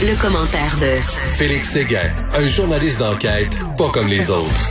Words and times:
Le, 0.00 0.20
commentaire 0.20 0.76
de 0.80 0.94
Félix 1.36 1.70
Séguin, 1.70 2.12
un 2.32 2.46
journaliste 2.46 3.00
d'enquête 3.00 3.58
pas 3.76 3.88
comme 3.90 4.06
les 4.06 4.30
autres. 4.30 4.70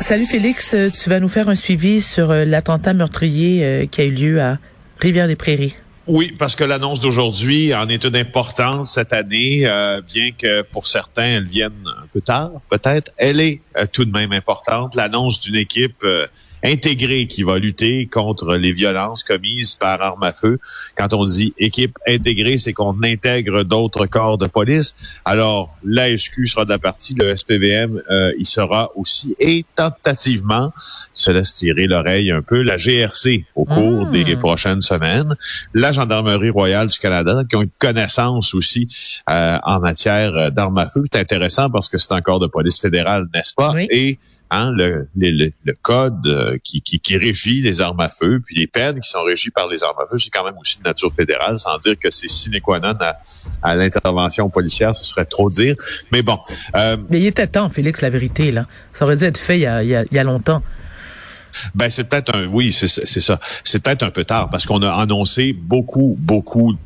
Salut 0.00 0.26
Félix, 0.26 0.74
euh, 0.74 0.90
tu 0.90 1.08
vas 1.08 1.20
nous 1.20 1.28
faire 1.28 1.48
un 1.48 1.54
suivi 1.54 2.00
sur 2.00 2.32
euh, 2.32 2.44
l'attentat 2.44 2.92
meurtrier 2.92 3.64
euh, 3.64 3.86
qui 3.86 4.00
a 4.00 4.04
eu 4.04 4.10
lieu 4.10 4.42
à 4.42 4.58
Rivière-des-Prairies. 4.98 5.76
Oui, 6.08 6.34
parce 6.36 6.56
que 6.56 6.64
l'annonce 6.64 6.98
d'aujourd'hui 6.98 7.72
en 7.72 7.88
est 7.88 8.04
une 8.04 8.16
importante 8.16 8.86
cette 8.86 9.12
année, 9.12 9.68
bien 10.12 10.30
que 10.36 10.62
pour 10.62 10.86
certains 10.86 11.24
elle 11.24 11.46
vienne 11.46 11.72
un 11.86 12.06
peu 12.12 12.20
tard, 12.20 12.50
peut-être. 12.70 13.12
Elle 13.16 13.40
est 13.40 13.60
tout 13.92 14.04
de 14.04 14.12
même 14.12 14.32
importante. 14.32 14.94
L'annonce 14.94 15.40
d'une 15.40 15.56
équipe 15.56 16.04
intégrée 16.66 17.26
qui 17.26 17.42
va 17.42 17.58
lutter 17.58 18.06
contre 18.06 18.56
les 18.56 18.72
violences 18.72 19.22
commises 19.22 19.76
par 19.76 20.00
arme 20.02 20.22
à 20.22 20.32
feu. 20.32 20.58
Quand 20.96 21.12
on 21.12 21.24
dit 21.24 21.54
équipe 21.58 21.98
intégrée, 22.06 22.58
c'est 22.58 22.72
qu'on 22.72 22.96
intègre 23.02 23.62
d'autres 23.62 24.06
corps 24.06 24.38
de 24.38 24.46
police. 24.46 24.94
Alors, 25.24 25.74
l'ASQ 25.84 26.46
sera 26.46 26.64
de 26.64 26.70
la 26.70 26.78
partie, 26.78 27.14
le 27.14 27.34
SPVM 27.34 28.02
euh, 28.10 28.32
il 28.38 28.44
sera 28.44 28.90
aussi. 28.96 29.34
Et 29.38 29.64
tentativement, 29.74 30.72
se 31.14 31.30
laisse 31.30 31.54
tirer 31.54 31.86
l'oreille 31.86 32.30
un 32.30 32.42
peu, 32.42 32.62
la 32.62 32.76
GRC 32.76 33.44
au 33.54 33.64
cours 33.64 34.06
ah. 34.08 34.10
des 34.10 34.36
prochaines 34.36 34.80
semaines, 34.80 35.34
la 35.74 35.92
Gendarmerie 35.92 36.50
royale 36.50 36.88
du 36.88 36.98
Canada, 36.98 37.42
qui 37.48 37.56
ont 37.56 37.62
une 37.62 37.70
connaissance 37.78 38.54
aussi 38.54 38.88
euh, 39.30 39.58
en 39.62 39.80
matière 39.80 40.50
d'armes 40.52 40.78
à 40.78 40.88
feu. 40.88 41.02
C'est 41.10 41.20
intéressant 41.20 41.70
parce 41.70 41.88
que 41.88 41.98
c'est 41.98 42.12
un 42.12 42.20
corps 42.20 42.40
de 42.40 42.46
police 42.46 42.80
fédéral, 42.80 43.26
n'est-ce 43.34 43.54
pas? 43.54 43.74
Et 43.90 44.18
Hein, 44.48 44.70
le, 44.76 45.08
le, 45.16 45.50
le, 45.64 45.74
code 45.82 46.24
euh, 46.26 46.56
qui, 46.62 46.80
qui, 46.80 47.00
qui, 47.00 47.16
régit 47.16 47.62
les 47.62 47.80
armes 47.80 47.98
à 47.98 48.08
feu, 48.08 48.40
puis 48.46 48.54
les 48.54 48.68
peines 48.68 49.00
qui 49.00 49.08
sont 49.08 49.24
régies 49.24 49.50
par 49.50 49.66
les 49.66 49.82
armes 49.82 49.98
à 49.98 50.06
feu, 50.08 50.18
c'est 50.18 50.30
quand 50.30 50.44
même 50.44 50.56
aussi 50.58 50.78
de 50.78 50.84
nature 50.84 51.12
fédérale, 51.12 51.58
sans 51.58 51.76
dire 51.78 51.98
que 51.98 52.10
c'est 52.10 52.28
sine 52.28 52.60
qua 52.60 52.78
non 52.78 52.94
à, 53.62 53.74
l'intervention 53.74 54.48
policière, 54.48 54.94
ce 54.94 55.04
serait 55.04 55.24
trop 55.24 55.50
dire. 55.50 55.74
Mais 56.12 56.22
bon. 56.22 56.38
Euh, 56.76 56.96
Mais 57.10 57.18
il 57.18 57.26
était 57.26 57.48
temps, 57.48 57.68
Félix, 57.70 58.02
la 58.02 58.10
vérité, 58.10 58.52
là. 58.52 58.66
Ça 58.92 59.04
aurait 59.04 59.16
dû 59.16 59.24
être 59.24 59.38
fait 59.38 59.56
il 59.56 59.62
y 59.62 59.66
a, 59.66 59.82
il 59.82 59.88
y 59.88 60.18
a, 60.18 60.24
longtemps. 60.24 60.62
Ben 61.74 61.90
c'est 61.90 62.04
peut-être 62.04 62.36
un 62.36 62.46
oui, 62.46 62.70
c'est 62.70 62.86
ça. 62.86 63.40
C'est 63.64 63.82
peut-être 63.82 64.04
un 64.04 64.10
peu 64.10 64.24
tard 64.24 64.50
parce 64.50 64.64
qu'on 64.64 64.82
a 64.82 64.92
annoncé 64.92 65.54
beaucoup, 65.54 66.16
beaucoup 66.20 66.76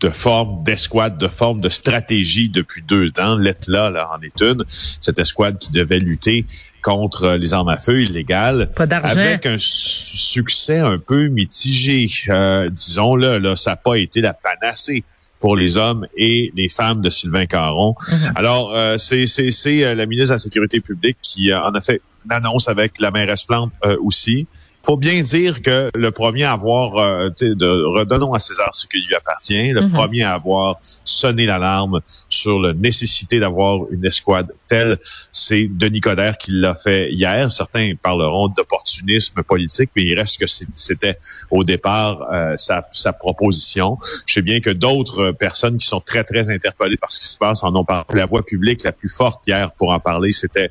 de 0.00 0.10
forme 0.10 0.62
d'escouade, 0.64 1.16
de 1.18 1.28
forme 1.28 1.60
de 1.60 1.68
stratégie 1.68 2.48
depuis 2.48 2.82
deux 2.82 3.10
ans. 3.18 3.36
L'ETLA 3.36 3.90
là, 3.90 4.10
en 4.12 4.20
est 4.22 4.40
une. 4.40 4.64
Cette 4.68 5.18
escouade 5.18 5.58
qui 5.58 5.70
devait 5.70 5.98
lutter 5.98 6.46
contre 6.82 7.36
les 7.36 7.54
armes 7.54 7.68
à 7.68 7.78
feu 7.78 8.02
illégales. 8.02 8.70
Pas 8.74 8.84
avec 8.84 9.46
un 9.46 9.56
succès 9.58 10.78
un 10.78 10.98
peu 10.98 11.28
mitigé. 11.28 12.10
Euh, 12.28 12.68
disons-le, 12.70 13.38
là, 13.38 13.56
ça 13.56 13.72
n'a 13.72 13.76
pas 13.76 13.96
été 13.96 14.20
la 14.20 14.34
panacée 14.34 15.04
pour 15.40 15.56
les 15.56 15.76
hommes 15.76 16.06
et 16.16 16.52
les 16.54 16.68
femmes 16.68 17.00
de 17.00 17.10
Sylvain 17.10 17.46
Caron. 17.46 17.94
Mhm. 18.10 18.32
Alors, 18.34 18.74
euh, 18.76 18.96
c'est 18.98 19.26
euh, 19.66 19.94
la 19.94 20.06
ministre 20.06 20.30
de 20.30 20.34
la 20.34 20.38
Sécurité 20.38 20.80
publique 20.80 21.18
qui 21.22 21.52
en 21.52 21.72
a 21.72 21.80
fait 21.80 22.00
une 22.24 22.32
annonce 22.32 22.68
avec 22.68 23.00
la 23.00 23.10
mairesse 23.10 23.44
Plante 23.44 23.72
aussi 24.00 24.46
faut 24.84 24.96
bien 24.96 25.20
dire 25.22 25.62
que 25.62 25.90
le 25.94 26.10
premier 26.10 26.44
à 26.44 26.52
avoir, 26.52 26.96
euh, 26.96 27.30
de 27.40 27.98
redonnons 27.98 28.32
à 28.32 28.38
César 28.38 28.70
ce 28.74 28.86
qui 28.86 28.98
lui 28.98 29.14
appartient, 29.14 29.70
le 29.70 29.82
mhm. 29.82 29.90
premier 29.90 30.22
à 30.22 30.34
avoir 30.34 30.76
sonné 31.04 31.46
l'alarme 31.46 32.00
sur 32.28 32.58
la 32.60 32.72
nécessité 32.72 33.40
d'avoir 33.40 33.80
une 33.90 34.04
escouade 34.04 34.52
telle, 34.68 34.98
c'est 35.32 35.68
Denis 35.70 36.00
Coderre 36.00 36.38
qui 36.38 36.52
l'a 36.52 36.74
fait 36.74 37.10
hier. 37.12 37.50
Certains 37.50 37.94
parleront 38.00 38.48
d'opportunisme 38.48 39.42
politique, 39.42 39.90
mais 39.96 40.04
il 40.04 40.18
reste 40.18 40.38
que 40.38 40.46
c'était 40.46 41.18
au 41.50 41.64
départ 41.64 42.22
euh, 42.32 42.56
sa, 42.56 42.86
sa, 42.90 43.12
proposition. 43.12 43.98
Je 44.26 44.34
sais 44.34 44.42
bien 44.42 44.60
que 44.60 44.70
d'autres 44.70 45.32
personnes 45.32 45.78
qui 45.78 45.86
sont 45.86 46.00
très, 46.00 46.24
très 46.24 46.50
interpellées 46.50 46.96
par 46.96 47.12
ce 47.12 47.20
qui 47.20 47.28
se 47.28 47.38
passe 47.38 47.62
en 47.62 47.74
ont 47.74 47.84
parlé. 47.84 48.04
La 48.14 48.26
voix 48.26 48.44
publique 48.44 48.82
la 48.84 48.92
plus 48.92 49.08
forte 49.08 49.46
hier 49.46 49.72
pour 49.72 49.92
en 49.92 50.00
parler, 50.00 50.32
c'était 50.32 50.70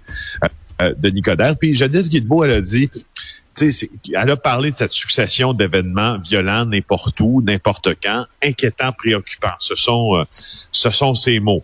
euh, 0.81 0.93
Denis 0.97 1.21
Coderre. 1.21 1.57
Puis 1.57 1.73
Geneviève 1.73 2.07
Guilbeault, 2.07 2.43
elle 2.43 2.51
a 2.51 2.61
dit 2.61 2.89
elle 3.61 4.31
a 4.31 4.37
parlé 4.37 4.71
de 4.71 4.75
cette 4.75 4.91
succession 4.91 5.53
d'événements 5.53 6.17
violents 6.19 6.65
n'importe 6.65 7.19
où, 7.19 7.41
n'importe 7.41 7.89
quand, 8.01 8.25
inquiétants, 8.43 8.91
préoccupants. 8.91 9.55
Ce 9.59 9.75
sont, 9.75 10.15
euh, 10.15 10.23
ce 10.71 10.89
sont 10.89 11.13
ces 11.13 11.39
mots. 11.39 11.63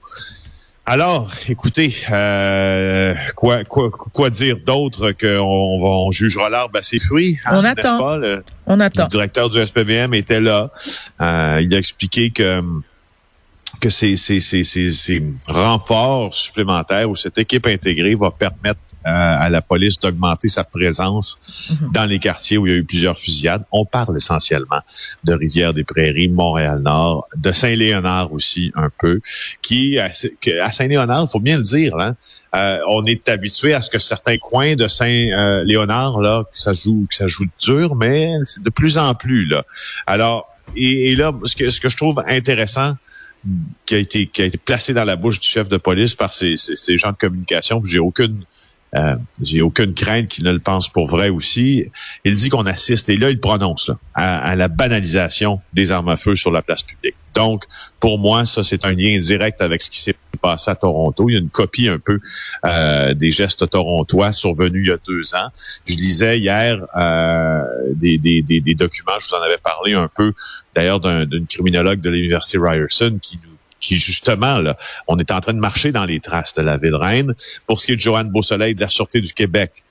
Alors, 0.85 1.31
écoutez, 1.47 1.95
euh, 2.11 3.13
quoi, 3.35 3.63
quoi, 3.63 3.91
quoi 3.91 4.31
dire 4.31 4.57
d'autre 4.65 5.11
qu'on 5.11 5.37
on 5.37 6.09
jugera 6.09 6.49
l'arbre 6.49 6.79
à 6.79 6.81
ses 6.81 6.97
fruits? 6.97 7.37
Hein, 7.45 7.59
on 7.61 7.63
attend. 7.63 7.99
Pas? 7.99 8.19
on 8.65 8.79
attend. 8.79 9.03
Le 9.03 9.09
directeur 9.09 9.49
du 9.49 9.61
SPVM 9.61 10.15
était 10.15 10.41
là. 10.41 10.71
Euh, 11.21 11.61
il 11.61 11.75
a 11.75 11.77
expliqué 11.77 12.31
que 12.31 12.63
que 13.79 13.89
ces, 13.89 14.15
ces, 14.15 14.39
ces, 14.39 14.63
ces, 14.63 15.23
renforts 15.47 16.33
supplémentaires 16.33 17.09
ou 17.09 17.15
cette 17.15 17.37
équipe 17.37 17.65
intégrée 17.67 18.15
va 18.15 18.31
permettre 18.31 18.79
euh, 19.05 19.09
à 19.09 19.49
la 19.49 19.61
police 19.61 19.97
d'augmenter 19.97 20.47
sa 20.47 20.63
présence 20.63 21.39
mhm. 21.81 21.91
dans 21.93 22.05
les 22.05 22.19
quartiers 22.19 22.57
où 22.57 22.67
il 22.67 22.73
y 22.73 22.75
a 22.75 22.79
eu 22.79 22.83
plusieurs 22.83 23.17
fusillades. 23.17 23.63
On 23.71 23.85
parle 23.85 24.17
essentiellement 24.17 24.81
de 25.23 25.33
Rivière-des-Prairies, 25.33 26.27
Montréal-Nord, 26.27 27.27
de 27.37 27.51
Saint-Léonard 27.51 28.33
aussi 28.33 28.71
un 28.75 28.89
peu, 28.99 29.21
qui 29.61 29.97
à, 29.99 30.11
Saint-Léonard, 30.11 31.23
il 31.27 31.31
faut 31.31 31.39
bien 31.39 31.57
le 31.57 31.63
dire, 31.63 31.95
hein, 31.97 32.15
euh, 32.55 32.79
on 32.89 33.05
est 33.05 33.29
habitué 33.29 33.73
à 33.73 33.81
ce 33.81 33.89
que 33.89 33.99
certains 33.99 34.37
coins 34.37 34.75
de 34.75 34.87
Saint-Léonard, 34.87 36.19
là, 36.19 36.43
que 36.43 36.59
ça 36.59 36.73
joue, 36.73 37.07
que 37.09 37.15
ça 37.15 37.27
joue 37.27 37.45
dur, 37.61 37.95
mais 37.95 38.31
c'est 38.43 38.61
de 38.61 38.69
plus 38.69 38.97
en 38.97 39.15
plus 39.15 39.45
là. 39.45 39.63
Alors, 40.05 40.47
et, 40.75 41.11
et 41.11 41.15
là, 41.15 41.33
ce 41.45 41.55
que, 41.55 41.69
ce 41.71 41.79
que 41.79 41.89
je 41.89 41.97
trouve 41.97 42.21
intéressant, 42.27 42.95
qui 43.85 43.95
a 43.95 43.97
été 43.97 44.27
qui 44.27 44.41
a 44.41 44.45
été 44.45 44.57
placé 44.57 44.93
dans 44.93 45.05
la 45.05 45.15
bouche 45.15 45.39
du 45.39 45.47
chef 45.47 45.67
de 45.67 45.77
police 45.77 46.15
par 46.15 46.33
ces, 46.33 46.55
ces, 46.57 46.97
gens 46.97 47.11
de 47.11 47.17
communication. 47.17 47.81
J'ai 47.83 47.99
aucune 47.99 48.43
euh, 48.95 49.15
j'ai 49.41 49.61
aucune 49.61 49.93
crainte 49.93 50.29
qu'il 50.29 50.43
ne 50.45 50.51
le 50.51 50.59
pense 50.59 50.89
pour 50.89 51.07
vrai 51.07 51.29
aussi. 51.29 51.85
Il 52.25 52.35
dit 52.35 52.49
qu'on 52.49 52.65
assiste, 52.65 53.09
et 53.09 53.17
là, 53.17 53.29
il 53.29 53.39
prononce 53.39 53.91
à, 54.15 54.55
la 54.55 54.67
banalisation 54.67 55.61
des 55.73 55.91
armes 55.91 56.09
à 56.09 56.17
feu 56.17 56.35
sur 56.35 56.51
la 56.51 56.61
place 56.61 56.83
publique. 56.83 57.15
Donc, 57.35 57.65
pour 57.99 58.19
moi, 58.19 58.45
ça, 58.45 58.63
c'est 58.63 58.85
un 58.85 58.91
lien 58.91 59.17
direct 59.19 59.61
avec 59.61 59.81
ce 59.81 59.89
qui 59.89 60.01
s'est 60.01 60.15
passé 60.41 60.71
à 60.71 60.75
Toronto. 60.75 61.29
Il 61.29 61.33
y 61.33 61.35
a 61.35 61.39
une 61.39 61.49
copie 61.49 61.87
un 61.87 61.99
peu 61.99 62.19
euh, 62.65 63.13
des 63.13 63.31
gestes 63.31 63.69
torontois 63.69 64.33
survenus 64.33 64.85
il 64.85 64.89
y 64.89 64.91
a 64.91 64.97
deux 64.97 65.35
ans. 65.35 65.49
Je 65.85 65.95
lisais 65.95 66.39
hier 66.39 66.85
euh, 66.97 67.63
des, 67.93 68.17
des, 68.17 68.41
des, 68.41 68.59
des, 68.59 68.73
documents, 68.73 69.19
je 69.19 69.27
vous 69.27 69.35
en 69.35 69.41
avais 69.41 69.57
parlé 69.57 69.93
un 69.93 70.09
peu, 70.13 70.33
d'ailleurs, 70.75 70.99
d'une 70.99 71.45
criminologue 71.47 72.01
de 72.01 72.09
l'Université 72.09 72.57
Ryerson 72.57 73.19
qui 73.21 73.39
nous 73.45 73.48
qui 73.79 73.95
justement, 73.97 74.59
là, 74.59 74.77
on 75.07 75.17
est 75.17 75.31
en 75.31 75.39
train 75.39 75.53
de 75.53 75.59
marcher 75.59 75.91
dans 75.91 76.05
les 76.05 76.19
traces 76.19 76.53
de 76.53 76.61
la 76.61 76.77
ville 76.77 76.95
reine. 76.95 77.33
Pour 77.67 77.79
ce 77.79 77.87
qui 77.87 77.91
est 77.93 77.95
de 77.95 78.01
Joanne 78.01 78.29
Beausoleil 78.29 78.75
de 78.75 78.81
la 78.81 78.89
Sûreté 78.89 79.21
du 79.21 79.33
Québec, 79.33 79.83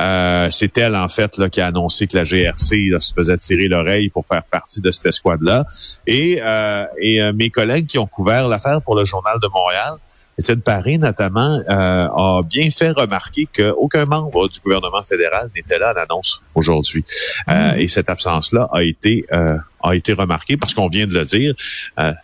euh, 0.00 0.48
c'est 0.50 0.76
elle, 0.78 0.96
en 0.96 1.08
fait, 1.08 1.48
qui 1.50 1.60
a 1.60 1.66
annoncé 1.66 2.06
que 2.06 2.16
la 2.16 2.24
GRC 2.24 2.90
se 2.98 3.14
faisait 3.14 3.36
tirer 3.38 3.68
l'oreille 3.68 4.08
pour 4.08 4.26
faire 4.26 4.42
partie 4.44 4.80
de 4.80 4.90
cette 4.90 5.06
escouade-là. 5.06 5.64
Et, 6.06 6.40
euh, 6.42 6.84
et 6.98 7.22
euh, 7.22 7.32
mes 7.32 7.50
collègues 7.50 7.86
qui 7.86 7.98
ont 7.98 8.06
couvert 8.06 8.48
l'affaire 8.48 8.82
pour 8.82 8.96
le 8.96 9.04
Journal 9.04 9.38
de 9.40 9.48
Montréal, 9.48 9.94
Étienne 10.38 10.60
Paris, 10.60 10.98
notamment, 10.98 11.60
euh, 11.68 12.08
a 12.08 12.42
bien 12.42 12.68
fait 12.70 12.90
remarquer 12.90 13.48
qu'aucun 13.54 14.04
membre 14.04 14.48
du 14.48 14.58
gouvernement 14.60 15.02
fédéral 15.04 15.48
n'était 15.54 15.78
là 15.78 15.90
à 15.90 15.92
l'annonce 15.92 16.42
aujourd'hui. 16.54 17.04
Euh, 17.48 17.72
mm. 17.72 17.78
et 17.78 17.88
cette 17.88 18.10
absence-là 18.10 18.68
a 18.72 18.82
été 18.82 19.24
euh, 19.32 19.56
a 19.82 19.94
été 19.94 20.14
remarquée 20.14 20.56
parce 20.56 20.72
qu'on 20.72 20.88
vient 20.88 21.06
de 21.06 21.12
le 21.12 21.26
dire, 21.26 21.54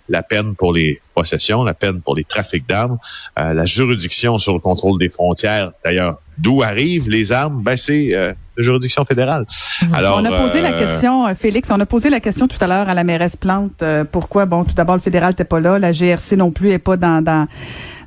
la 0.08 0.22
peine 0.22 0.54
pour 0.54 0.72
les 0.72 0.98
possessions, 1.14 1.62
la 1.62 1.74
peine 1.74 2.00
pour 2.00 2.16
les 2.16 2.24
trafics 2.24 2.66
d'armes, 2.66 2.96
la 3.36 3.66
juridiction 3.66 4.38
sur 4.38 4.54
le 4.54 4.60
contrôle 4.60 4.98
des 4.98 5.10
frontières, 5.10 5.72
d'ailleurs, 5.84 6.22
d'où 6.38 6.62
arrivent 6.62 7.10
les 7.10 7.32
armes, 7.32 7.62
ben 7.62 7.76
c'est 7.76 8.12
la 8.12 8.32
juridiction 8.56 9.04
fédérale. 9.04 9.44
Mm. 9.82 9.94
Alors, 9.94 10.16
on 10.22 10.24
a 10.24 10.40
posé 10.40 10.62
la 10.62 10.72
question, 10.72 11.34
Félix, 11.34 11.70
on 11.70 11.78
a 11.78 11.84
posé 11.84 12.08
la 12.08 12.20
question 12.20 12.48
tout 12.48 12.56
à 12.62 12.66
l'heure 12.66 12.88
à 12.88 12.94
la 12.94 13.04
mairesse 13.04 13.36
Plante, 13.36 13.84
pourquoi, 14.10 14.46
bon, 14.46 14.64
tout 14.64 14.74
d'abord, 14.74 14.94
le 14.94 15.02
fédéral 15.02 15.32
n'était 15.32 15.44
pas 15.44 15.60
là, 15.60 15.78
la 15.78 15.92
GRC 15.92 16.36
non 16.36 16.52
plus 16.52 16.70
est 16.70 16.78
pas 16.78 16.96
dans, 16.96 17.22
dans 17.22 17.46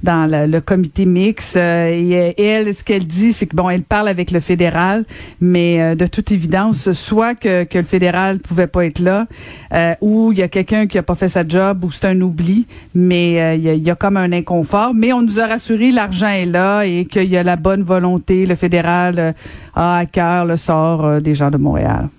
dans 0.03 0.29
le, 0.29 0.45
le 0.45 0.61
comité 0.61 1.05
mix. 1.05 1.53
Euh, 1.55 1.89
et, 1.89 2.35
et, 2.37 2.45
elle, 2.45 2.75
ce 2.75 2.83
qu'elle 2.83 3.07
dit, 3.07 3.33
c'est 3.33 3.47
que 3.47 3.55
bon, 3.55 3.69
elle 3.69 3.83
parle 3.83 4.07
avec 4.09 4.31
le 4.31 4.39
fédéral, 4.39 5.05
mais 5.41 5.81
euh, 5.81 5.95
de 5.95 6.05
toute 6.05 6.31
évidence, 6.31 6.91
soit 6.93 7.35
que, 7.35 7.63
que 7.63 7.79
le 7.79 7.85
fédéral 7.85 8.39
pouvait 8.39 8.67
pas 8.67 8.85
être 8.85 8.99
là, 8.99 9.25
euh, 9.73 9.95
ou 10.01 10.31
il 10.31 10.39
y 10.39 10.43
a 10.43 10.49
quelqu'un 10.49 10.85
qui 10.87 10.97
a 10.97 11.03
pas 11.03 11.15
fait 11.15 11.29
sa 11.29 11.47
job, 11.47 11.83
ou 11.85 11.91
c'est 11.91 12.05
un 12.05 12.19
oubli, 12.21 12.67
mais 12.93 13.55
il 13.57 13.63
y, 13.63 13.69
a, 13.69 13.73
y, 13.73 13.89
a, 13.89 13.95
comme 13.95 14.17
un 14.17 14.31
inconfort. 14.31 14.93
Mais 14.93 15.13
on 15.13 15.21
nous 15.21 15.39
a 15.39 15.47
rassuré, 15.47 15.91
l'argent 15.91 16.27
est 16.27 16.45
là 16.45 16.83
et 16.83 17.05
qu'il 17.05 17.29
y 17.29 17.37
a 17.37 17.43
la 17.43 17.55
bonne 17.55 17.83
volonté. 17.83 18.45
Le 18.45 18.55
fédéral 18.55 19.33
a 19.73 19.97
à 19.97 20.05
cœur 20.05 20.45
le 20.45 20.57
sort 20.57 21.21
des 21.21 21.33
gens 21.33 21.49
de 21.49 21.57
Montréal. 21.57 22.09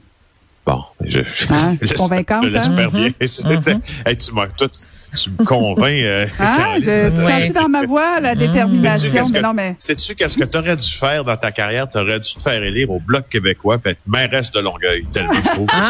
Bon, 0.66 0.80
je, 1.04 1.20
je, 1.20 1.46
hein? 1.52 1.76
je 1.82 1.92
convaincante, 1.94 2.46
hein? 2.46 2.70
bien. 2.74 2.88
Mm-hmm. 2.88 3.80
hey, 4.06 4.16
tu 4.16 4.32
m'as 4.32 4.46
tout 4.46 4.70
tu 5.14 5.30
me 5.30 5.44
convaincs. 5.44 6.02
Euh, 6.04 6.26
ah, 6.38 6.76
je, 6.78 7.10
tu 7.10 7.24
ouais. 7.24 7.50
dans 7.50 7.68
ma 7.68 7.84
voix 7.84 8.20
la 8.20 8.34
détermination? 8.34 9.10
Sais-tu 9.10 9.32
mais 9.32 9.40
non, 9.40 9.54
mais... 9.54 9.74
Sais-tu 9.78 10.14
qu'est-ce 10.14 10.36
que 10.36 10.44
tu 10.44 10.58
aurais 10.58 10.76
dû 10.76 10.90
faire 10.90 11.24
dans 11.24 11.36
ta 11.36 11.52
carrière? 11.52 11.88
Tu 11.88 11.98
aurais 11.98 12.20
dû 12.20 12.34
te 12.34 12.42
faire 12.42 12.62
élire 12.62 12.90
au 12.90 13.00
Bloc 13.00 13.28
québécois 13.28 13.78
et 13.84 13.90
être 13.90 14.00
mairesse 14.06 14.50
de 14.50 14.60
Longueuil, 14.60 15.04
tellement 15.12 15.32
je 15.34 15.50
trouve 15.50 15.66
ah! 15.72 15.86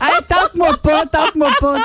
hey, 0.00 0.22
tente-moi 0.28 0.76
pas, 0.82 1.06
tente-moi 1.06 1.50
pas. 1.60 1.78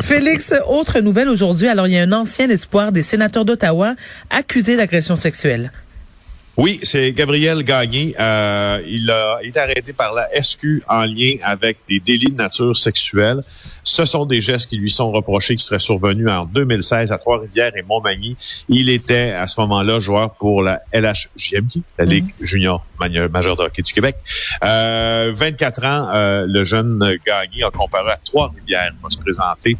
Félix, 0.00 0.54
autre 0.66 1.00
nouvelle 1.00 1.28
aujourd'hui. 1.28 1.68
Alors, 1.68 1.86
il 1.86 1.94
y 1.94 1.98
a 1.98 2.02
un 2.02 2.12
ancien 2.12 2.48
espoir 2.48 2.92
des 2.92 3.02
sénateurs 3.02 3.44
d'Ottawa 3.44 3.94
accusé 4.30 4.76
d'agression 4.76 5.16
sexuelle. 5.16 5.72
Oui, 6.56 6.80
c'est 6.82 7.12
Gabriel 7.12 7.62
Gagné. 7.62 8.14
Euh, 8.18 8.82
il 8.86 9.10
a 9.10 9.38
été 9.42 9.58
arrêté 9.60 9.92
par 9.92 10.12
la 10.12 10.28
SQ 10.42 10.82
en 10.88 11.04
lien 11.04 11.36
avec 11.42 11.78
des 11.88 12.00
délits 12.00 12.32
de 12.32 12.36
nature 12.36 12.76
sexuelle. 12.76 13.42
Ce 13.82 14.04
sont 14.04 14.26
des 14.26 14.40
gestes 14.40 14.68
qui 14.68 14.76
lui 14.76 14.90
sont 14.90 15.10
reprochés 15.10 15.56
qui 15.56 15.64
seraient 15.64 15.78
survenus 15.78 16.28
en 16.28 16.44
2016 16.44 17.12
à 17.12 17.18
Trois-Rivières 17.18 17.76
et 17.76 17.82
Montmagny. 17.82 18.36
Il 18.68 18.90
était 18.90 19.30
à 19.30 19.46
ce 19.46 19.60
moment-là 19.60 20.00
joueur 20.00 20.34
pour 20.34 20.62
la 20.62 20.82
LHJMQ, 20.92 21.82
la 21.98 22.04
Ligue 22.04 22.26
mm-hmm. 22.26 22.44
junior 22.44 22.84
majeure 23.28 23.56
de 23.56 23.62
hockey 23.62 23.82
du 23.82 23.92
Québec. 23.92 24.16
Euh, 24.64 25.32
24 25.34 25.84
ans, 25.84 26.08
euh, 26.10 26.46
le 26.48 26.64
jeune 26.64 26.98
Gagné 27.26 27.64
a 27.64 27.70
comparé 27.70 28.12
à 28.12 28.16
Trois-Rivières. 28.16 28.92
Va 29.02 29.10
se 29.10 29.18
présenter 29.18 29.76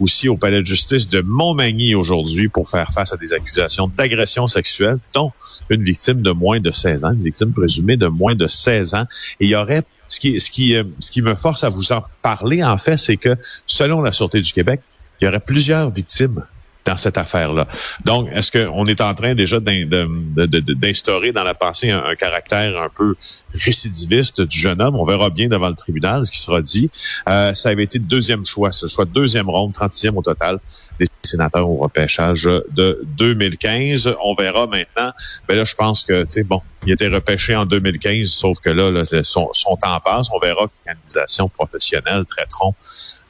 aussi 0.00 0.28
au 0.28 0.36
palais 0.36 0.60
de 0.60 0.66
justice 0.66 1.08
de 1.08 1.20
Montmagny 1.20 1.94
aujourd'hui 1.94 2.48
pour 2.48 2.68
faire 2.68 2.90
face 2.92 3.12
à 3.12 3.16
des 3.16 3.32
accusations 3.32 3.88
d'agression 3.88 4.46
sexuelle, 4.46 4.98
dont 5.14 5.32
une 5.70 5.84
victime 5.84 6.22
de 6.22 6.30
moins 6.30 6.60
de 6.60 6.70
16 6.70 7.04
ans, 7.04 7.12
une 7.12 7.24
victime 7.24 7.52
présumée 7.52 7.96
de 7.96 8.06
moins 8.06 8.34
de 8.34 8.46
16 8.46 8.94
ans. 8.94 9.06
Et 9.40 9.46
il 9.46 9.50
y 9.50 9.56
aurait 9.56 9.82
ce 10.08 10.20
qui, 10.20 10.40
ce 10.40 10.50
qui, 10.50 10.76
euh, 10.76 10.84
ce 10.98 11.10
qui 11.10 11.22
me 11.22 11.34
force 11.34 11.64
à 11.64 11.68
vous 11.68 11.92
en 11.92 12.02
parler, 12.20 12.62
en 12.62 12.78
fait, 12.78 12.96
c'est 12.96 13.16
que 13.16 13.36
selon 13.66 14.02
la 14.02 14.12
Sûreté 14.12 14.40
du 14.40 14.52
Québec, 14.52 14.80
il 15.20 15.24
y 15.24 15.28
aurait 15.28 15.40
plusieurs 15.40 15.90
victimes 15.92 16.44
dans 16.84 16.96
cette 16.96 17.18
affaire-là. 17.18 17.66
Donc, 18.04 18.28
est-ce 18.32 18.50
qu'on 18.50 18.86
est 18.86 19.00
en 19.00 19.14
train 19.14 19.34
déjà 19.34 19.60
d'instaurer 19.60 21.32
dans 21.32 21.44
la 21.44 21.54
pensée 21.54 21.90
un, 21.90 22.14
caractère 22.14 22.80
un 22.80 22.88
peu 22.88 23.14
récidiviste 23.54 24.42
du 24.42 24.58
jeune 24.58 24.80
homme? 24.80 24.96
On 24.96 25.04
verra 25.04 25.30
bien 25.30 25.48
devant 25.48 25.68
le 25.68 25.74
tribunal 25.74 26.24
ce 26.26 26.32
qui 26.32 26.40
sera 26.40 26.60
dit. 26.62 26.90
Euh, 27.28 27.54
ça 27.54 27.70
avait 27.70 27.84
été 27.84 27.98
le 27.98 28.04
deuxième 28.04 28.44
choix, 28.44 28.72
ce 28.72 28.86
soit 28.86 29.04
deuxième 29.04 29.48
ronde, 29.48 29.72
36e 29.72 30.16
au 30.16 30.22
total, 30.22 30.58
des 30.98 31.06
sénateurs 31.22 31.68
au 31.68 31.76
repêchage 31.76 32.44
de 32.44 33.00
2015. 33.16 34.14
On 34.24 34.34
verra 34.34 34.66
maintenant. 34.66 35.12
Mais 35.48 35.54
là, 35.54 35.64
je 35.64 35.74
pense 35.74 36.04
que, 36.04 36.22
tu 36.24 36.30
sais, 36.30 36.42
bon, 36.42 36.60
il 36.86 36.92
était 36.92 37.08
repêché 37.08 37.54
en 37.54 37.64
2015, 37.64 38.26
sauf 38.28 38.58
que 38.60 38.70
là, 38.70 38.90
là 38.90 39.02
son, 39.22 39.48
son, 39.52 39.76
temps 39.76 40.00
passe. 40.00 40.28
On 40.32 40.38
verra 40.38 40.66
que 40.66 40.72
l'organisation 40.86 41.48
professionnelle 41.48 42.24
traiteront 42.26 42.74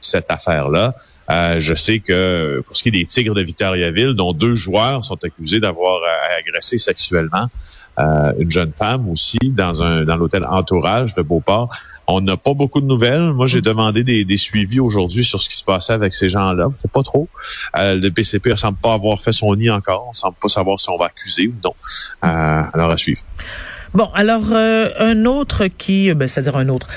cette 0.00 0.31
affaire-là. 0.31 0.94
Euh, 1.32 1.61
je 1.61 1.75
sais 1.75 2.00
que 2.00 2.62
pour 2.67 2.76
ce 2.76 2.82
qui 2.82 2.90
est 2.90 2.93
des 2.93 3.05
Tigres 3.05 3.34
de 3.34 3.43
Victoriaville, 3.43 4.14
dont 4.14 4.32
deux 4.32 4.55
joueurs 4.55 5.05
sont 5.05 5.19
accusés 5.25 5.61
d'avoir 5.61 5.96
euh, 5.96 6.38
agressé 6.38 6.79
sexuellement 6.79 7.46
euh, 7.99 8.32
une 8.38 8.50
jeune 8.50 8.73
femme 8.73 9.08
aussi 9.08 9.38
dans 9.43 9.82
un 9.82 10.05
dans 10.05 10.17
l'hôtel 10.17 10.44
Entourage 10.44 11.14
de 11.14 11.23
Beauport. 11.23 11.69
On 12.06 12.20
n'a 12.20 12.37
pas 12.37 12.52
beaucoup 12.52 12.81
de 12.81 12.87
nouvelles. 12.87 13.32
Moi, 13.32 13.46
j'ai 13.46 13.61
demandé 13.61 14.05
des, 14.05 14.25
des 14.25 14.37
suivis 14.37 14.81
aujourd'hui 14.81 15.25
sur 15.25 15.40
ce 15.40 15.49
qui 15.49 15.56
se 15.56 15.64
passait 15.64 15.93
avec 15.93 16.12
ces 16.12 16.29
gens-là. 16.29 16.69
C'est 16.76 16.90
pas 16.90 17.02
trop. 17.02 17.29
le 17.75 18.08
PCP 18.11 18.50
ne 18.50 18.56
semble 18.56 18.79
pas 18.79 18.93
avoir 18.93 19.23
fait 19.23 19.32
son 19.32 19.55
nid 19.55 19.70
encore. 19.70 20.06
On 20.08 20.12
semble 20.12 20.37
pas 20.40 20.49
savoir 20.49 20.81
si 20.81 20.90
on 20.90 20.99
va 20.99 21.06
accuser 21.06 21.46
ou 21.46 21.55
non. 21.64 21.75
alors 22.20 22.90
à 22.90 22.96
suivre. 22.96 23.23
Bon, 23.94 24.11
alors 24.14 24.52
un 24.52 25.25
autre 25.26 25.67
qui, 25.67 26.12
ben, 26.12 26.29
c'est-à-dire 26.29 26.56
un 26.56 26.69
autre 26.69 26.88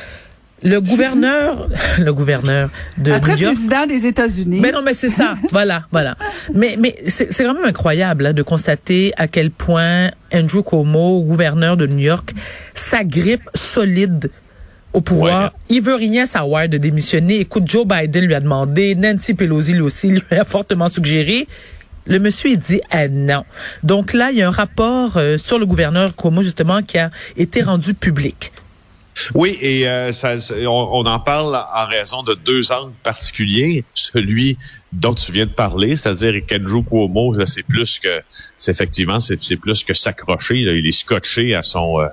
le 0.65 0.81
gouverneur, 0.81 1.69
le 1.99 2.11
gouverneur 2.11 2.69
de 2.97 3.11
Après 3.11 3.35
New 3.35 3.41
York. 3.41 3.53
président 3.53 3.85
des 3.85 4.07
États-Unis. 4.07 4.59
Mais 4.59 4.71
non, 4.71 4.81
mais 4.81 4.95
c'est 4.95 5.11
ça. 5.11 5.35
voilà, 5.51 5.85
voilà. 5.91 6.17
Mais, 6.53 6.75
mais 6.77 6.95
c'est 7.07 7.29
quand 7.37 7.53
même 7.53 7.65
incroyable 7.65 8.25
hein, 8.25 8.33
de 8.33 8.41
constater 8.41 9.13
à 9.15 9.27
quel 9.27 9.51
point 9.51 10.09
Andrew 10.33 10.63
Cuomo, 10.63 11.21
gouverneur 11.21 11.77
de 11.77 11.85
New 11.85 11.99
York, 11.99 12.33
s'agrippe 12.73 13.47
solide 13.53 14.31
au 14.91 15.01
pouvoir. 15.01 15.53
Il 15.69 15.83
veut 15.83 15.95
rien 15.95 16.25
savoir 16.25 16.67
de 16.67 16.77
démissionner. 16.77 17.41
Écoute, 17.41 17.69
Joe 17.69 17.85
Biden 17.85 18.25
lui 18.25 18.33
a 18.33 18.39
demandé, 18.39 18.95
Nancy 18.95 19.35
Pelosi 19.35 19.73
lui 19.73 19.81
aussi 19.81 20.07
lui 20.09 20.21
a 20.31 20.45
fortement 20.45 20.89
suggéré. 20.89 21.47
Le 22.07 22.19
monsieur 22.19 22.51
il 22.51 22.57
dit 22.59 22.81
ah 22.89 23.07
non. 23.07 23.45
Donc 23.83 24.13
là, 24.13 24.31
il 24.31 24.37
y 24.37 24.41
a 24.41 24.47
un 24.47 24.51
rapport 24.51 25.17
euh, 25.17 25.37
sur 25.37 25.59
le 25.59 25.65
gouverneur 25.65 26.15
Cuomo 26.15 26.41
justement 26.41 26.81
qui 26.81 26.97
a 26.97 27.11
été 27.35 27.61
rendu 27.61 27.93
public. 27.93 28.51
Oui, 29.33 29.57
et 29.61 29.87
euh, 29.87 30.11
ça, 30.11 30.35
on, 30.51 30.89
on, 30.91 31.05
en 31.05 31.19
parle 31.19 31.55
en 31.55 31.87
raison 31.87 32.23
de 32.23 32.33
deux 32.33 32.71
angles 32.71 32.93
particuliers. 33.03 33.85
Celui 33.93 34.57
dont 34.91 35.13
tu 35.13 35.31
viens 35.31 35.45
de 35.45 35.51
parler, 35.51 35.95
c'est-à-dire 35.95 36.45
qu'Andrew 36.47 36.83
Cuomo, 36.83 37.33
c'est 37.45 37.63
plus 37.63 37.99
que, 37.99 38.21
c'est 38.57 38.71
effectivement, 38.71 39.19
c'est 39.19 39.57
plus 39.57 39.83
que 39.83 39.93
s'accrocher. 39.93 40.57
Il 40.57 40.87
est 40.87 40.91
scotché 40.91 41.53
à 41.53 41.63
son, 41.63 41.99
euh, 41.99 42.07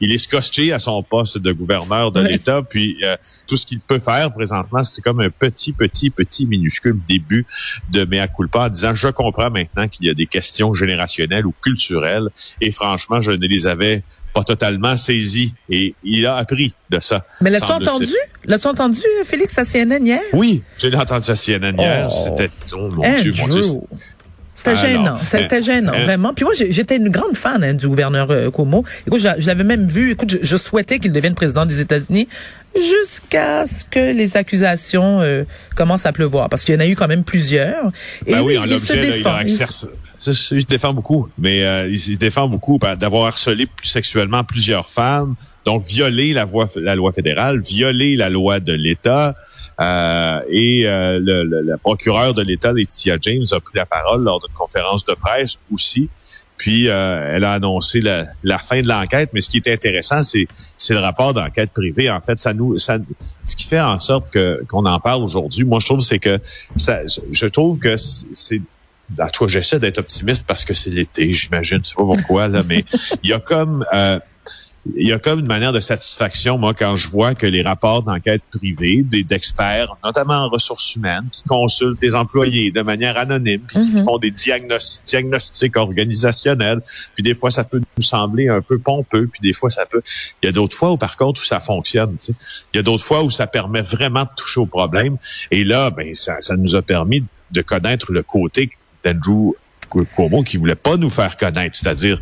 il 0.00 0.12
est 0.12 0.18
scotché 0.18 0.72
à 0.72 0.78
son 0.78 1.02
poste 1.02 1.38
de 1.38 1.52
gouverneur 1.52 2.10
de 2.10 2.20
l'État. 2.20 2.62
Puis 2.62 2.96
euh, 3.02 3.16
tout 3.46 3.56
ce 3.56 3.66
qu'il 3.66 3.80
peut 3.80 4.00
faire 4.00 4.32
présentement, 4.32 4.82
c'est 4.82 5.02
comme 5.02 5.20
un 5.20 5.30
petit, 5.30 5.72
petit, 5.72 6.10
petit 6.10 6.46
minuscule 6.46 6.98
début 7.06 7.46
de 7.90 8.04
mea 8.04 8.28
culpa 8.28 8.66
en 8.66 8.68
disant 8.68 8.94
je 8.94 9.08
comprends 9.08 9.50
maintenant 9.50 9.88
qu'il 9.88 10.06
y 10.06 10.10
a 10.10 10.14
des 10.14 10.26
questions 10.26 10.72
générationnelles 10.72 11.46
ou 11.46 11.54
culturelles. 11.60 12.28
Et 12.60 12.70
franchement, 12.70 13.20
je 13.20 13.32
ne 13.32 13.46
les 13.46 13.66
avais 13.66 14.02
pas 14.32 14.44
totalement 14.44 14.96
saisies. 14.96 15.54
Et 15.68 15.94
il 16.02 16.26
a 16.26 16.36
appris 16.36 16.74
de 16.90 17.00
ça. 17.00 17.24
Mais 17.40 17.50
l'as-tu 17.50 17.70
entendu? 17.70 18.14
L'as-tu 18.44 18.66
entendu, 18.66 19.00
Félix, 19.24 19.56
à 19.58 19.64
CNN 19.64 20.04
hier? 20.04 20.20
Oui, 20.32 20.62
j'ai 20.76 20.94
entendu 20.94 21.30
à 21.30 21.36
CNN 21.36 21.76
hier. 21.78 22.08
Oh. 22.10 22.24
C'était, 22.24 22.50
oh 22.74 22.88
mon 22.88 23.14
Dieu, 23.16 23.32
mon 23.38 23.48
Dieu. 23.48 23.62
C'était 24.54 24.76
gênant, 24.76 25.16
c'était 25.16 25.60
gênant, 25.60 25.92
hein? 25.92 26.04
vraiment. 26.04 26.34
Puis 26.34 26.44
moi, 26.44 26.54
j'étais 26.54 26.96
une 26.96 27.08
grande 27.08 27.36
fan 27.36 27.64
hein, 27.64 27.74
du 27.74 27.88
gouverneur 27.88 28.30
euh, 28.30 28.48
Cuomo. 28.48 28.84
Écoute, 29.08 29.20
je, 29.20 29.46
l'avais 29.46 29.64
même 29.64 29.88
vu. 29.88 30.12
Écoute, 30.12 30.38
je, 30.40 30.56
souhaitais 30.56 31.00
qu'il 31.00 31.10
devienne 31.10 31.34
président 31.34 31.66
des 31.66 31.80
États-Unis 31.80 32.28
jusqu'à 32.76 33.66
ce 33.66 33.84
que 33.84 34.12
les 34.12 34.36
accusations 34.36 35.20
euh, 35.20 35.42
commencent 35.74 36.06
à 36.06 36.12
pleuvoir, 36.12 36.48
parce 36.48 36.62
qu'il 36.62 36.76
y 36.76 36.78
en 36.78 36.80
a 36.80 36.86
eu 36.86 36.94
quand 36.94 37.08
même 37.08 37.24
plusieurs. 37.24 37.90
Et 38.24 38.32
ben 38.34 38.42
oui, 38.42 38.56
en 38.56 38.66
l'objet, 38.66 39.20
il, 39.20 39.26
a 39.26 39.42
il 40.26 40.66
défend 40.66 40.92
beaucoup, 40.92 41.28
mais 41.38 41.64
euh, 41.64 41.88
il 41.88 42.18
défend 42.18 42.48
beaucoup 42.48 42.78
d'avoir 42.98 43.26
harcelé 43.26 43.68
sexuellement 43.82 44.44
plusieurs 44.44 44.90
femmes, 44.90 45.34
donc 45.64 45.84
violer 45.84 46.32
la, 46.32 46.44
voie, 46.44 46.68
la 46.76 46.94
loi 46.94 47.12
fédérale, 47.12 47.60
violer 47.60 48.16
la 48.16 48.28
loi 48.28 48.60
de 48.60 48.72
l'État. 48.72 49.34
Euh, 49.80 50.40
et 50.48 50.86
euh, 50.86 51.18
le, 51.20 51.44
le, 51.44 51.76
procureur 51.76 52.34
de 52.34 52.42
l'État, 52.42 52.72
Laetitia 52.72 53.16
James, 53.20 53.44
a 53.52 53.60
pris 53.60 53.74
la 53.76 53.86
parole 53.86 54.22
lors 54.22 54.40
d'une 54.40 54.54
conférence 54.54 55.04
de 55.04 55.14
presse 55.14 55.58
aussi. 55.72 56.08
Puis 56.56 56.88
euh, 56.88 57.34
elle 57.34 57.42
a 57.44 57.54
annoncé 57.54 58.00
la, 58.00 58.26
la 58.44 58.58
fin 58.58 58.80
de 58.80 58.86
l'enquête. 58.86 59.30
Mais 59.32 59.40
ce 59.40 59.50
qui 59.50 59.56
est 59.56 59.68
intéressant, 59.68 60.22
c'est 60.22 60.46
c'est 60.76 60.94
le 60.94 61.00
rapport 61.00 61.34
d'enquête 61.34 61.70
privée. 61.72 62.10
En 62.10 62.20
fait, 62.20 62.38
ça 62.38 62.54
nous 62.54 62.78
ça 62.78 62.98
ce 63.42 63.56
qui 63.56 63.66
fait 63.66 63.80
en 63.80 63.98
sorte 63.98 64.30
que 64.30 64.62
qu'on 64.68 64.84
en 64.84 65.00
parle 65.00 65.22
aujourd'hui. 65.22 65.64
Moi, 65.64 65.80
je 65.80 65.86
trouve 65.86 66.00
c'est 66.00 66.20
que 66.20 66.38
ça, 66.76 67.00
je 67.32 67.46
trouve 67.46 67.80
que 67.80 67.96
c'est 67.96 68.60
à 69.18 69.30
toi, 69.30 69.48
j'essaie 69.48 69.78
d'être 69.78 69.98
optimiste 69.98 70.44
parce 70.46 70.64
que 70.64 70.74
c'est 70.74 70.90
l'été, 70.90 71.32
j'imagine, 71.32 71.80
je 71.82 71.90
sais 71.90 71.94
pas 71.94 72.04
pourquoi, 72.04 72.48
là, 72.48 72.62
mais 72.66 72.84
il 73.22 73.30
y 73.30 73.32
a 73.32 73.40
comme 73.40 73.84
euh, 73.92 74.18
il 74.96 75.06
y 75.06 75.12
a 75.12 75.18
comme 75.18 75.40
une 75.40 75.46
manière 75.46 75.72
de 75.72 75.80
satisfaction, 75.80 76.58
moi, 76.58 76.74
quand 76.74 76.96
je 76.96 77.08
vois 77.08 77.34
que 77.34 77.46
les 77.46 77.62
rapports 77.62 78.02
d'enquête 78.02 78.42
privée, 78.50 79.04
d'experts, 79.04 79.96
notamment 80.04 80.44
en 80.44 80.48
ressources 80.48 80.96
humaines, 80.96 81.28
qui 81.30 81.44
consultent 81.44 82.00
les 82.02 82.14
employés 82.14 82.70
de 82.72 82.82
manière 82.82 83.16
anonyme, 83.16 83.60
puis 83.60 83.78
qui 83.78 83.92
mm-hmm. 83.92 84.04
font 84.04 84.18
des 84.18 84.32
diagnostics, 84.32 85.04
diagnostics 85.04 85.76
organisationnels, 85.76 86.80
puis 87.14 87.22
des 87.22 87.34
fois 87.34 87.50
ça 87.50 87.64
peut 87.64 87.80
nous 87.96 88.02
sembler 88.02 88.48
un 88.48 88.60
peu 88.60 88.78
pompeux, 88.78 89.28
puis 89.32 89.40
des 89.40 89.52
fois 89.52 89.70
ça 89.70 89.86
peut. 89.86 90.02
Il 90.42 90.46
y 90.46 90.48
a 90.48 90.52
d'autres 90.52 90.76
fois 90.76 90.92
où 90.92 90.96
par 90.96 91.16
contre 91.16 91.40
où 91.40 91.44
ça 91.44 91.60
fonctionne. 91.60 92.16
Tu 92.18 92.32
sais. 92.32 92.66
Il 92.74 92.78
y 92.78 92.80
a 92.80 92.82
d'autres 92.82 93.04
fois 93.04 93.22
où 93.22 93.30
ça 93.30 93.46
permet 93.46 93.82
vraiment 93.82 94.24
de 94.24 94.30
toucher 94.36 94.60
au 94.60 94.66
problème. 94.66 95.16
Et 95.50 95.64
là, 95.64 95.90
ben 95.90 96.12
ça, 96.14 96.36
ça 96.40 96.56
nous 96.56 96.74
a 96.74 96.82
permis 96.82 97.24
de 97.52 97.62
connaître 97.62 98.12
le 98.12 98.22
côté 98.22 98.72
denn 99.04 99.20
Drew 99.20 99.54
Cuomo 100.14 100.42
qui 100.42 100.56
voulait 100.56 100.74
pas 100.74 100.96
nous 100.96 101.10
faire 101.10 101.36
connaître, 101.36 101.76
c'est-à-dire 101.76 102.20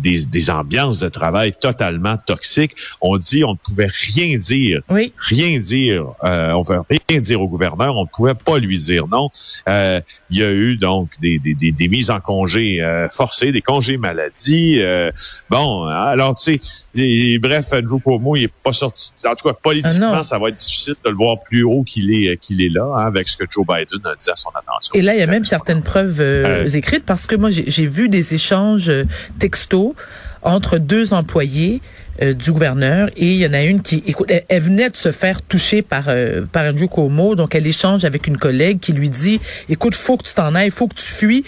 des, 0.00 0.24
des 0.26 0.50
ambiances 0.50 1.00
de 1.00 1.08
travail 1.08 1.52
totalement 1.58 2.16
toxiques. 2.16 2.74
On 3.00 3.16
dit 3.18 3.44
on 3.44 3.52
ne 3.52 3.58
pouvait 3.58 3.88
rien 4.14 4.36
dire, 4.38 4.80
oui. 4.88 5.12
rien 5.18 5.58
dire, 5.58 6.06
euh, 6.24 6.52
on 6.52 6.62
veut 6.62 6.80
rien 7.08 7.20
dire 7.20 7.40
au 7.40 7.48
gouverneur, 7.48 7.96
on 7.96 8.02
ne 8.02 8.08
pouvait 8.08 8.34
pas 8.34 8.58
lui 8.58 8.78
dire 8.78 9.06
non. 9.08 9.28
Euh, 9.68 10.00
il 10.30 10.38
y 10.38 10.42
a 10.42 10.50
eu 10.50 10.76
donc 10.76 11.10
des, 11.20 11.38
des, 11.38 11.54
des, 11.54 11.72
des 11.72 11.88
mises 11.88 12.10
en 12.10 12.20
congé 12.20 12.80
euh, 12.80 13.08
forcées, 13.10 13.52
des 13.52 13.62
congés 13.62 13.96
maladie. 13.96 14.80
Euh, 14.80 15.10
bon, 15.50 15.86
alors 15.86 16.34
tu 16.34 16.58
sais, 16.94 17.38
bref, 17.38 17.66
Andrew 17.72 18.00
Cuomo, 18.00 18.36
il 18.36 18.44
est 18.44 18.52
pas 18.62 18.72
sorti. 18.72 19.12
En 19.24 19.34
tout 19.34 19.48
cas, 19.48 19.54
politiquement, 19.54 20.12
Ah 20.14 20.22
ça 20.22 20.38
va 20.38 20.48
être 20.48 20.56
difficile 20.56 20.94
de 21.04 21.10
le 21.10 21.16
voir 21.16 21.42
plus 21.42 21.62
haut 21.62 21.82
qu'il 21.82 22.12
est 22.12 22.36
qu'il 22.38 22.62
est 22.62 22.68
là, 22.68 22.84
hein, 22.96 23.06
avec 23.06 23.28
ce 23.28 23.36
que 23.36 23.44
Joe 23.48 23.66
Biden 23.66 24.00
a 24.04 24.14
dit 24.14 24.30
à 24.30 24.36
son 24.36 24.50
attention. 24.50 24.94
Et 24.94 25.02
là, 25.02 25.14
il 25.14 25.20
y 25.20 25.22
a 25.22 25.26
même 25.26 25.44
certaines 25.44 25.82
preuves 25.82 26.20
euh, 26.20 26.64
parce 27.04 27.26
que 27.26 27.36
moi, 27.36 27.50
j'ai 27.50 27.86
vu 27.86 28.08
des 28.08 28.34
échanges 28.34 28.88
euh, 28.88 29.04
textos 29.38 29.94
entre 30.42 30.78
deux 30.78 31.12
employés 31.12 31.80
euh, 32.20 32.34
du 32.34 32.52
gouverneur 32.52 33.08
et 33.16 33.26
il 33.26 33.38
y 33.38 33.46
en 33.46 33.54
a 33.54 33.62
une 33.62 33.80
qui, 33.80 34.02
écoute, 34.06 34.30
elle, 34.48 34.62
venait 34.62 34.90
de 34.90 34.96
se 34.96 35.12
faire 35.12 35.40
toucher 35.40 35.80
par 35.80 36.04
euh, 36.08 36.42
par 36.50 36.66
Andrew 36.66 36.86
Cuomo, 36.86 37.34
donc 37.36 37.54
elle 37.54 37.66
échange 37.66 38.04
avec 38.04 38.26
une 38.26 38.36
collègue 38.36 38.80
qui 38.80 38.92
lui 38.92 39.08
dit, 39.08 39.40
écoute, 39.70 39.94
faut 39.94 40.18
que 40.18 40.24
tu 40.24 40.34
t'en 40.34 40.54
ailles, 40.54 40.70
faut 40.70 40.88
que 40.88 40.96
tu 40.96 41.06
fuis. 41.06 41.44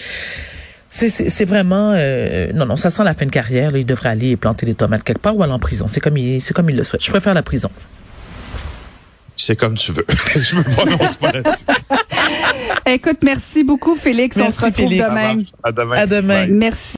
C'est 0.89 1.45
vraiment 1.45 1.91
euh, 1.93 2.53
non 2.53 2.65
non 2.65 2.77
ça 2.77 2.89
sent 2.89 3.03
la 3.03 3.13
fin 3.13 3.25
de 3.25 3.31
carrière 3.31 3.75
il 3.75 3.85
devrait 3.85 4.07
aller 4.07 4.37
planter 4.37 4.65
des 4.65 4.75
tomates 4.75 5.03
quelque 5.03 5.19
part 5.19 5.35
ou 5.35 5.43
aller 5.43 5.51
en 5.51 5.59
prison. 5.59 5.87
C'est 5.89 5.99
comme 5.99 6.17
il 6.17 6.41
c'est 6.41 6.53
comme 6.53 6.69
il 6.69 6.77
le 6.77 6.85
souhaite. 6.85 7.03
Je 7.03 7.11
préfère 7.11 7.33
la 7.33 7.43
prison 7.43 7.69
c'est 9.35 9.55
comme 9.55 9.75
tu 9.75 9.91
veux. 9.91 10.05
Je 10.35 10.55
me 10.55 10.63
prononce 10.63 11.17
pas 11.17 11.31
là-dessus 11.31 11.65
écoute 12.85 13.17
merci 13.23 13.63
beaucoup 13.63 13.95
Félix. 13.95 14.37
Merci, 14.37 14.49
on 14.49 14.59
se 14.61 14.65
retrouve 14.65 14.89
Félix. 14.89 15.07
demain. 15.07 15.37
À 15.63 15.71
demain. 15.71 15.95
À 15.95 16.07
demain. 16.07 16.45
Bye. 16.45 16.51
merci 16.51 16.93